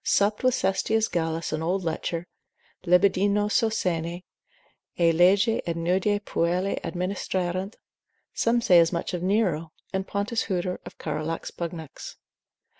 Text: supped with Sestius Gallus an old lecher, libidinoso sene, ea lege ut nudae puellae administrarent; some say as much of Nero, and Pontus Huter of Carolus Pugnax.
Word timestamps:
supped 0.03 0.43
with 0.43 0.55
Sestius 0.55 1.07
Gallus 1.07 1.53
an 1.53 1.61
old 1.61 1.83
lecher, 1.83 2.25
libidinoso 2.87 3.71
sene, 3.71 4.23
ea 4.99 5.11
lege 5.11 5.61
ut 5.67 5.75
nudae 5.77 6.17
puellae 6.19 6.79
administrarent; 6.83 7.75
some 8.33 8.61
say 8.61 8.79
as 8.79 8.91
much 8.91 9.13
of 9.13 9.21
Nero, 9.21 9.71
and 9.93 10.07
Pontus 10.07 10.45
Huter 10.45 10.79
of 10.87 10.97
Carolus 10.97 11.51
Pugnax. 11.51 12.15